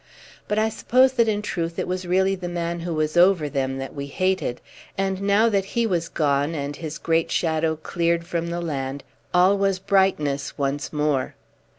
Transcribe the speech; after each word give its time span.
But 0.47 0.57
I 0.57 0.69
suppose 0.69 1.13
that 1.13 1.27
in 1.27 1.43
truth 1.43 1.77
it 1.77 1.87
was 1.87 2.07
really 2.07 2.33
the 2.33 2.49
man 2.49 2.79
who 2.79 2.95
was 2.95 3.15
over 3.15 3.47
them 3.47 3.77
that 3.77 3.93
we 3.93 4.07
hated, 4.07 4.59
and 4.97 5.21
now 5.21 5.47
that 5.49 5.65
he 5.77 5.85
was 5.85 6.09
gone 6.09 6.55
and 6.55 6.75
his 6.75 6.97
great 6.97 7.29
shadow 7.29 7.75
cleared 7.75 8.25
from 8.25 8.47
the 8.47 8.61
land, 8.61 9.03
all 9.31 9.59
was 9.59 9.77
brightness 9.77 10.57
once 10.57 10.91
more. 10.91 11.35